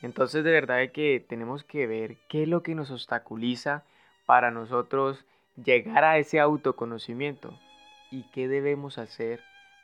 Entonces 0.02 0.44
de 0.44 0.50
verdad 0.50 0.90
que 0.92 1.24
tenemos 1.26 1.64
que 1.64 1.86
ver 1.86 2.16
qué 2.28 2.44
es 2.44 2.48
lo 2.48 2.62
que 2.62 2.74
nos 2.74 2.90
obstaculiza 2.90 3.84
para 4.26 4.50
nosotros 4.50 5.24
llegar 5.62 6.04
a 6.04 6.18
ese 6.18 6.40
autoconocimiento 6.40 7.58
y 8.10 8.22
qué 8.30 8.48
debemos 8.48 8.98
hacer 8.98 9.40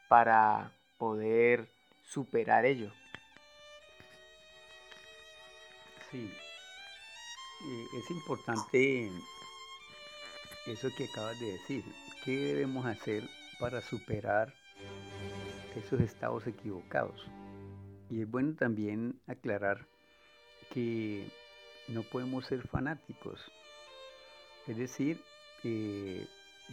para 0.09 0.73
poder 0.99 1.69
superar 2.05 2.65
ello. 2.65 2.91
Sí, 6.11 6.31
eh, 7.65 7.87
es 7.99 8.11
importante 8.11 9.11
eso 10.67 10.89
que 10.97 11.05
acabas 11.05 11.39
de 11.41 11.53
decir. 11.53 11.85
¿Qué 12.25 12.37
debemos 12.37 12.87
hacer 12.87 13.23
para 13.61 13.81
superar 13.81 14.53
esos 15.77 16.01
estados 16.01 16.47
equivocados? 16.47 17.29
Y 18.09 18.23
es 18.23 18.31
bueno 18.31 18.55
también 18.55 19.21
aclarar 19.27 19.87
que 20.73 21.27
no 21.89 22.03
podemos 22.03 22.47
ser 22.47 22.67
fanáticos. 22.69 23.41
Es 24.67 24.77
decir, 24.77 25.21
eh, 25.65 26.27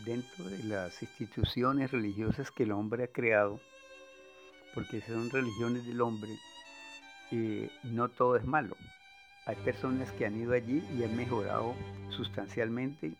dentro 0.05 0.45
de 0.45 0.63
las 0.63 1.01
instituciones 1.01 1.91
religiosas 1.91 2.51
que 2.51 2.63
el 2.63 2.71
hombre 2.71 3.05
ha 3.05 3.07
creado, 3.07 3.59
porque 4.73 5.01
son 5.01 5.29
religiones 5.29 5.85
del 5.85 6.01
hombre, 6.01 6.31
eh, 7.31 7.69
no 7.83 8.09
todo 8.09 8.35
es 8.35 8.45
malo. 8.45 8.75
Hay 9.45 9.55
personas 9.57 10.11
que 10.13 10.25
han 10.25 10.39
ido 10.39 10.53
allí 10.53 10.83
y 10.97 11.03
han 11.03 11.15
mejorado 11.15 11.75
sustancialmente 12.09 13.13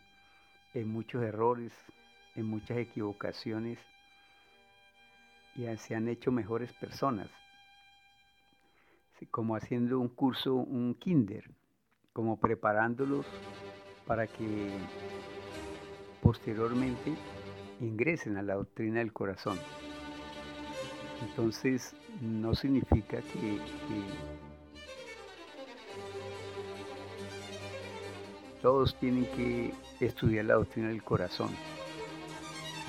en 0.74 0.88
muchos 0.88 1.24
errores, 1.24 1.72
en 2.36 2.46
muchas 2.46 2.78
equivocaciones 2.78 3.78
y 5.56 5.66
se 5.78 5.96
han 5.96 6.08
hecho 6.08 6.32
mejores 6.32 6.74
personas, 6.74 7.30
como 9.32 9.56
haciendo 9.56 10.00
un 10.00 10.10
curso, 10.10 10.56
un 10.56 10.96
kinder, 10.96 11.50
como 12.14 12.40
preparándolos 12.40 13.26
para 14.06 14.28
que 14.28 14.70
posteriormente 16.22 17.16
ingresen 17.80 18.38
a 18.38 18.42
la 18.42 18.56
doctrina 18.56 19.00
del 19.00 19.14
corazón. 19.14 19.58
Entonces 21.28 21.96
no 22.22 22.54
significa 22.54 23.18
que 23.22 23.60
todos 28.62 28.96
tienen 29.00 29.26
que 29.36 29.74
estudiar 30.00 30.46
la 30.46 30.56
doctrina 30.56 30.90
del 30.90 31.04
corazón. 31.04 31.50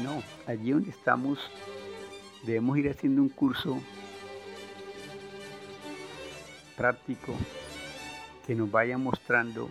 No, 0.02 0.22
allí 0.46 0.72
donde 0.72 0.90
estamos 0.90 1.38
debemos 2.44 2.78
ir 2.78 2.90
haciendo 2.90 3.22
un 3.22 3.28
curso 3.28 3.80
práctico 6.76 7.34
que 8.46 8.54
nos 8.54 8.70
vaya 8.70 8.98
mostrando 8.98 9.68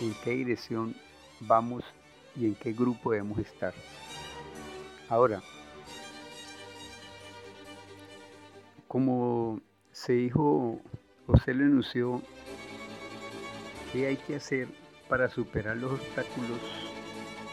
en 0.00 0.14
qué 0.24 0.30
dirección 0.30 0.94
vamos 1.40 1.84
y 2.36 2.46
en 2.46 2.54
qué 2.54 2.72
grupo 2.72 3.12
debemos 3.12 3.38
estar. 3.38 3.74
Ahora, 5.08 5.42
como 8.86 9.60
se 9.92 10.12
dijo 10.12 10.80
o 11.26 11.38
se 11.44 11.54
lo 11.54 11.64
anunció, 11.64 12.22
¿qué 13.92 14.06
hay 14.06 14.16
que 14.16 14.36
hacer 14.36 14.68
para 15.08 15.28
superar 15.28 15.76
los 15.76 15.92
obstáculos 15.92 16.58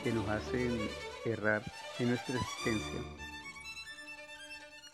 que 0.03 0.13
nos 0.13 0.29
hacen 0.29 0.77
errar 1.25 1.63
en 1.99 2.09
nuestra 2.09 2.35
existencia. 2.35 3.26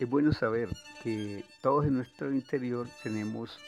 Es 0.04 0.10
bueno 0.10 0.34
saber 0.34 0.68
que 1.02 1.46
todos 1.62 1.86
en 1.86 1.94
nuestro 1.94 2.30
interior 2.30 2.86
tenemos 3.02 3.58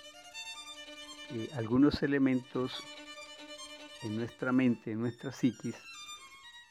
eh, 1.31 1.49
algunos 1.57 2.03
elementos 2.03 2.85
en 4.03 4.18
nuestra 4.18 4.53
mente, 4.53 4.92
en 4.92 5.01
nuestra 5.01 5.33
psiquis, 5.33 5.77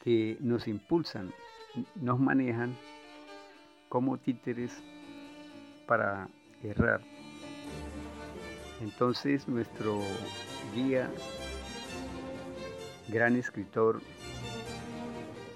que 0.04 0.36
nos 0.38 0.68
impulsan, 0.68 1.32
nos 1.96 2.20
manejan 2.20 2.76
como 3.88 4.18
títeres 4.18 4.70
para 5.88 6.28
errar. 6.62 7.00
Entonces 8.80 9.48
nuestro 9.48 10.00
guía 10.76 11.10
gran 13.08 13.34
escritor, 13.34 14.00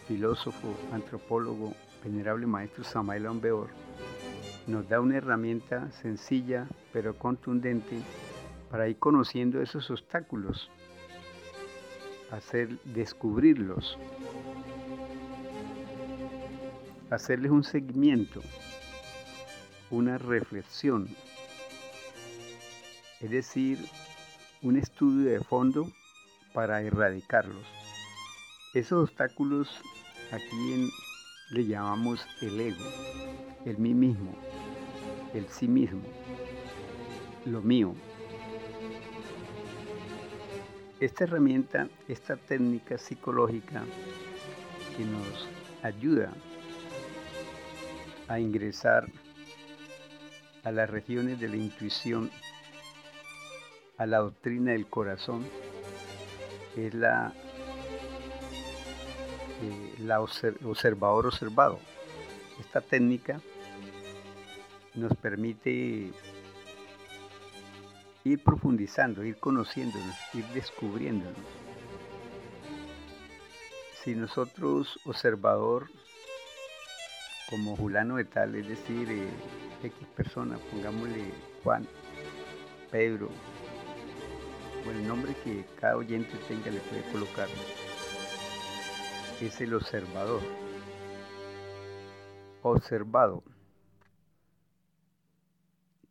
filósofo, 0.09 0.75
antropólogo, 0.91 1.77
venerable 2.05 2.47
maestro 2.47 2.85
Samael 2.85 3.27
Ambeor, 3.27 3.69
nos 4.67 4.89
da 4.89 5.01
una 5.01 5.17
herramienta 5.17 5.91
sencilla 5.91 6.69
pero 6.93 7.15
contundente 7.15 7.99
para 8.71 8.89
ir 8.89 8.99
conociendo 8.99 9.61
esos 9.61 9.91
obstáculos, 9.91 10.71
hacer 12.31 12.79
descubrirlos, 12.85 13.99
hacerles 17.11 17.51
un 17.51 17.65
seguimiento, 17.65 18.41
una 19.91 20.19
reflexión, 20.19 21.09
es 23.21 23.31
decir, 23.31 23.79
un 24.63 24.77
estudio 24.77 25.31
de 25.31 25.41
fondo 25.41 25.91
para 26.53 26.83
erradicarlos. 26.83 27.67
Esos 28.75 29.11
obstáculos 29.11 29.69
aquí 30.31 30.91
le 31.51 31.67
llamamos 31.67 32.25
el 32.41 32.61
ego, 32.61 32.85
el 33.65 33.77
mí 33.79 33.93
mismo, 33.93 34.33
el 35.35 35.49
sí 35.49 35.67
mismo, 35.67 36.03
lo 37.45 37.61
mío. 37.61 37.95
Esta 41.01 41.25
herramienta, 41.25 41.89
esta 42.07 42.37
técnica 42.37 42.99
psicológica 42.99 43.83
que 44.97 45.05
nos 45.05 45.49
ayuda 45.83 46.33
a 48.29 48.39
ingresar 48.39 49.11
a 50.63 50.71
las 50.71 50.89
regiones 50.89 51.41
de 51.41 51.49
la 51.49 51.57
intuición, 51.57 52.31
a 53.97 54.07
la 54.07 54.19
doctrina 54.19 54.73
del 54.73 54.87
corazón, 54.87 55.45
es 56.77 56.95
la, 56.95 57.33
eh, 59.63 59.95
la 59.99 60.21
observador 60.21 61.27
observado. 61.27 61.79
Esta 62.59 62.81
técnica 62.81 63.41
nos 64.95 65.15
permite 65.17 66.11
ir 68.25 68.43
profundizando, 68.43 69.25
ir 69.25 69.37
conociéndonos, 69.39 70.15
ir 70.35 70.45
descubriéndonos. 70.49 71.37
Si 74.03 74.15
nosotros, 74.15 74.99
observador, 75.05 75.89
como 77.51 77.77
Julano 77.77 78.17
de 78.17 78.25
tal, 78.25 78.55
es 78.55 78.69
decir, 78.69 79.11
eh, 79.11 79.29
X 79.83 80.07
persona, 80.17 80.59
pongámosle 80.71 81.33
Juan, 81.63 81.87
Pedro, 82.91 83.29
o 84.87 84.91
el 84.91 85.07
nombre 85.07 85.35
que 85.45 85.65
cada 85.81 85.97
oyente 85.97 86.33
tenga 86.49 86.71
le 86.71 86.81
puede 86.81 87.03
colocar, 87.13 87.49
es 89.47 89.61
el 89.61 89.75
observador. 89.75 90.43
Observado. 92.63 93.43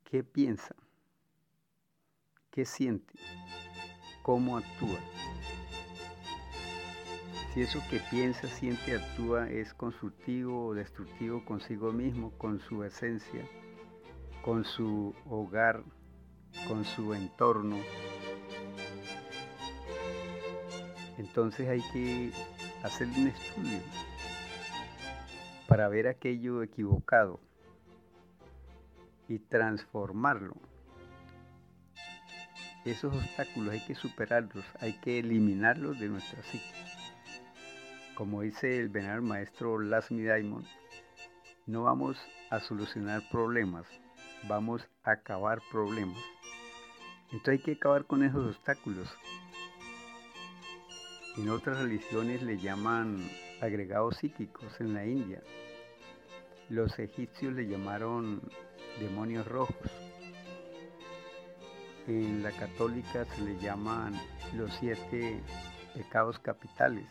¿Qué 0.03 0.23
piensa? 0.23 0.75
¿Qué 2.49 2.65
siente? 2.65 3.13
¿Cómo 4.23 4.57
actúa? 4.57 4.99
Si 7.53 7.61
eso 7.61 7.79
que 7.89 7.99
piensa, 8.11 8.47
siente, 8.47 8.95
actúa 8.95 9.49
es 9.49 9.73
constructivo 9.73 10.67
o 10.67 10.73
destructivo 10.73 11.45
consigo 11.45 11.91
mismo, 11.91 12.31
con 12.37 12.59
su 12.59 12.83
esencia, 12.83 13.45
con 14.43 14.63
su 14.65 15.15
hogar, 15.25 15.83
con 16.67 16.85
su 16.85 17.13
entorno, 17.13 17.77
entonces 21.19 21.67
hay 21.67 21.81
que 21.91 22.31
hacer 22.83 23.07
un 23.07 23.27
estudio 23.27 23.79
para 25.67 25.87
ver 25.87 26.07
aquello 26.07 26.63
equivocado 26.63 27.39
y 29.27 29.39
transformarlo. 29.39 30.55
Esos 32.85 33.13
obstáculos 33.13 33.73
hay 33.73 33.81
que 33.81 33.93
superarlos, 33.93 34.65
hay 34.79 34.93
que 34.93 35.19
eliminarlos 35.19 35.99
de 35.99 36.07
nuestra 36.07 36.41
psique. 36.43 36.73
Como 38.15 38.41
dice 38.41 38.79
el 38.79 38.89
venerable 38.89 39.27
maestro 39.27 39.79
Lasmi 39.79 40.23
Daimon, 40.23 40.65
no 41.67 41.83
vamos 41.83 42.17
a 42.49 42.59
solucionar 42.59 43.21
problemas, 43.29 43.85
vamos 44.47 44.89
a 45.03 45.11
acabar 45.11 45.61
problemas. 45.71 46.17
Entonces 47.31 47.49
hay 47.49 47.59
que 47.59 47.71
acabar 47.73 48.05
con 48.05 48.23
esos 48.23 48.55
obstáculos. 48.55 49.07
En 51.39 51.49
otras 51.51 51.77
religiones 51.77 52.41
le 52.41 52.57
llaman 52.57 53.17
agregados 53.61 54.17
psíquicos 54.17 54.77
en 54.81 54.93
la 54.93 55.05
India. 55.05 55.41
Los 56.67 56.99
egipcios 56.99 57.53
le 57.53 57.65
llamaron 57.65 58.41
demonios 58.99 59.47
rojos. 59.47 59.89
En 62.07 62.43
la 62.43 62.51
católica 62.51 63.23
se 63.23 63.41
le 63.41 63.57
llaman 63.57 64.19
los 64.57 64.73
siete 64.81 65.41
pecados 65.95 66.39
capitales. 66.39 67.07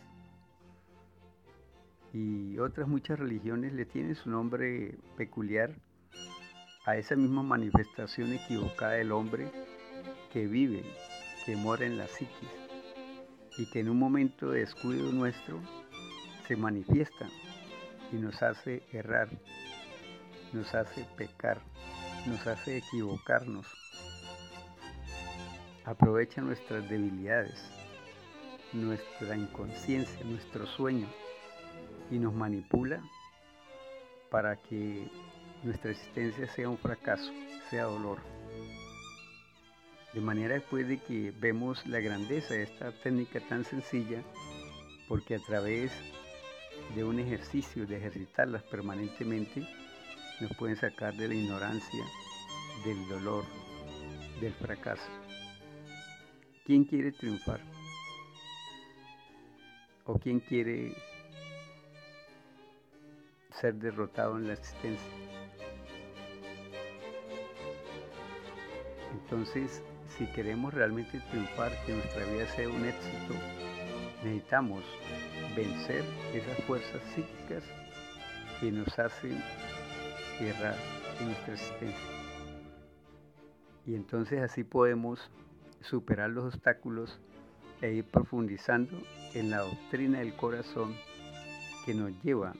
Y 2.12 2.58
otras 2.58 2.86
muchas 2.86 3.18
religiones 3.18 3.72
le 3.72 3.86
tienen 3.86 4.14
su 4.14 4.28
nombre 4.28 4.98
peculiar 5.16 5.74
a 6.84 6.98
esa 6.98 7.16
misma 7.16 7.42
manifestación 7.42 8.34
equivocada 8.34 8.92
del 8.92 9.10
hombre 9.10 9.50
que 10.30 10.46
vive, 10.46 10.84
que 11.46 11.56
mora 11.56 11.86
en 11.86 11.96
la 11.96 12.06
psiquis 12.06 12.67
y 13.58 13.66
que 13.66 13.80
en 13.80 13.90
un 13.90 13.98
momento 13.98 14.50
de 14.50 14.60
descuido 14.60 15.12
nuestro 15.12 15.60
se 16.46 16.56
manifiesta 16.56 17.28
y 18.12 18.16
nos 18.16 18.42
hace 18.42 18.82
errar, 18.92 19.28
nos 20.52 20.74
hace 20.74 21.04
pecar, 21.16 21.60
nos 22.26 22.46
hace 22.46 22.78
equivocarnos. 22.78 23.66
Aprovecha 25.84 26.40
nuestras 26.40 26.88
debilidades, 26.88 27.68
nuestra 28.72 29.36
inconsciencia, 29.36 30.24
nuestro 30.24 30.66
sueño 30.66 31.08
y 32.10 32.18
nos 32.18 32.32
manipula 32.32 33.02
para 34.30 34.56
que 34.56 35.10
nuestra 35.64 35.90
existencia 35.90 36.46
sea 36.54 36.68
un 36.68 36.78
fracaso, 36.78 37.32
sea 37.70 37.84
dolor. 37.84 38.37
De 40.14 40.20
manera 40.20 40.54
después 40.54 40.88
de 40.88 40.98
que 40.98 41.32
vemos 41.38 41.86
la 41.86 42.00
grandeza 42.00 42.54
de 42.54 42.62
esta 42.62 42.92
técnica 42.92 43.40
tan 43.40 43.64
sencilla, 43.64 44.22
porque 45.06 45.34
a 45.34 45.38
través 45.38 45.92
de 46.94 47.04
un 47.04 47.18
ejercicio, 47.18 47.86
de 47.86 47.98
ejercitarlas 47.98 48.62
permanentemente, 48.64 49.66
nos 50.40 50.56
pueden 50.56 50.76
sacar 50.76 51.14
de 51.14 51.28
la 51.28 51.34
ignorancia, 51.34 52.04
del 52.84 53.08
dolor, 53.08 53.44
del 54.40 54.54
fracaso. 54.54 55.10
¿Quién 56.64 56.84
quiere 56.84 57.12
triunfar? 57.12 57.60
¿O 60.04 60.18
quién 60.18 60.40
quiere 60.40 60.94
ser 63.50 63.74
derrotado 63.74 64.38
en 64.38 64.46
la 64.46 64.54
existencia? 64.54 65.12
Entonces, 69.12 69.82
si 70.18 70.26
queremos 70.26 70.74
realmente 70.74 71.20
triunfar, 71.30 71.72
que 71.86 71.92
nuestra 71.92 72.24
vida 72.24 72.46
sea 72.48 72.68
un 72.68 72.84
éxito, 72.84 73.34
necesitamos 74.24 74.82
vencer 75.56 76.04
esas 76.34 76.58
fuerzas 76.64 77.00
psíquicas 77.14 77.62
que 78.60 78.72
nos 78.72 78.98
hacen 78.98 79.40
errar 80.40 80.76
en 81.20 81.26
nuestra 81.26 81.54
existencia. 81.54 82.10
Y 83.86 83.94
entonces 83.94 84.42
así 84.42 84.64
podemos 84.64 85.30
superar 85.80 86.30
los 86.30 86.54
obstáculos 86.54 87.20
e 87.80 87.92
ir 87.92 88.04
profundizando 88.04 89.00
en 89.34 89.50
la 89.50 89.58
doctrina 89.58 90.18
del 90.18 90.34
corazón 90.34 90.94
que 91.86 91.94
nos 91.94 92.12
lleva 92.22 92.54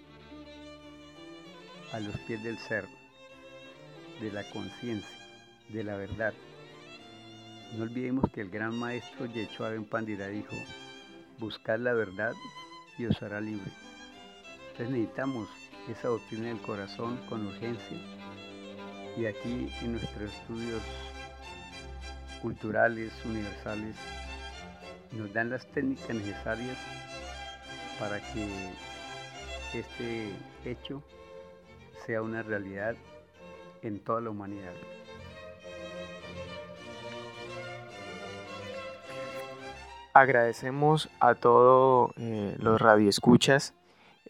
a 1.93 2.01
los 2.01 2.17
pies 2.21 2.43
del 2.43 2.57
ser, 2.59 2.87
de 4.21 4.31
la 4.31 4.49
conciencia, 4.51 5.19
de 5.69 5.85
la 5.85 5.97
verdad. 5.97 6.33
No 7.77 7.85
olvidemos 7.85 8.31
que 8.33 8.41
el 8.41 8.51
gran 8.51 8.79
maestro 8.79 9.27
Yeshua 9.27 9.71
Ben 9.71 9.85
Pandira 9.85 10.29
dijo, 10.29 10.57
buscad 11.39 11.79
la 11.79 11.93
verdad 11.93 12.33
y 12.97 13.07
os 13.07 13.23
hará 13.23 13.41
libre. 13.41 13.71
Entonces 14.71 14.91
necesitamos 14.91 15.49
esa 15.89 16.09
doctrina 16.09 16.49
del 16.49 16.61
corazón 16.63 17.19
con 17.29 17.47
urgencia. 17.47 17.99
Y 19.17 19.27
aquí 19.27 19.69
en 19.83 19.93
nuestros 19.93 20.33
estudios 20.33 20.83
culturales, 22.41 23.13
universales, 23.25 23.97
nos 25.13 25.33
dan 25.33 25.51
las 25.51 25.67
técnicas 25.67 26.11
necesarias 26.11 26.79
para 27.99 28.21
que 28.33 28.49
este 29.75 30.31
hecho 30.65 31.03
sea 32.07 32.23
una 32.23 32.43
realidad 32.43 32.97
en 33.83 34.01
toda 34.01 34.21
la 34.21 34.31
humanidad. 34.31 34.75
Agradecemos 40.21 41.09
a 41.21 41.37
todos 41.37 42.11
eh, 42.17 42.57
los 42.59 42.81
radioescuchas 42.81 43.73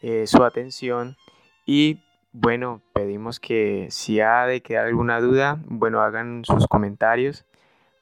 eh, 0.03 0.27
su 0.27 0.45
atención 0.45 1.17
y 1.65 2.03
bueno, 2.33 2.83
pedimos 2.93 3.41
que 3.41 3.87
si 3.91 4.21
ha 4.21 4.45
de 4.45 4.61
quedar 4.61 4.85
alguna 4.85 5.19
duda, 5.23 5.59
bueno, 5.65 6.03
hagan 6.03 6.45
sus 6.45 6.67
comentarios. 6.67 7.47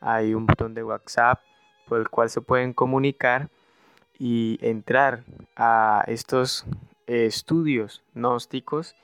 Hay 0.01 0.35
un 0.35 0.47
botón 0.47 0.75
de 0.75 0.83
WhatsApp 0.83 1.41
por 1.87 2.01
el 2.01 2.09
cual 2.09 2.29
se 2.29 2.41
pueden 2.41 2.73
comunicar 2.73 3.51
y 4.19 4.59
entrar 4.63 5.23
a 5.55 6.03
estos 6.09 6.67
estudios 7.07 8.03
gnósticos 8.15 8.97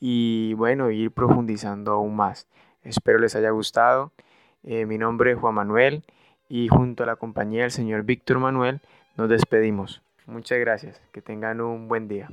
y 0.00 0.54
bueno, 0.54 0.90
ir 0.90 1.10
profundizando 1.10 1.92
aún 1.92 2.16
más. 2.16 2.48
Espero 2.82 3.18
les 3.18 3.36
haya 3.36 3.50
gustado. 3.50 4.10
Eh, 4.64 4.86
mi 4.86 4.96
nombre 4.96 5.32
es 5.32 5.38
Juan 5.38 5.54
Manuel 5.54 6.02
y 6.52 6.68
junto 6.68 7.02
a 7.02 7.06
la 7.06 7.16
compañía 7.16 7.62
del 7.62 7.70
señor 7.70 8.02
Víctor 8.02 8.38
Manuel 8.38 8.82
nos 9.16 9.30
despedimos. 9.30 10.02
Muchas 10.26 10.58
gracias. 10.58 11.00
Que 11.10 11.22
tengan 11.22 11.62
un 11.62 11.88
buen 11.88 12.08
día. 12.08 12.28